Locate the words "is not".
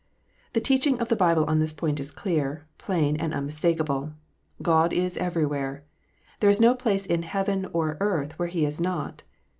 8.65-9.21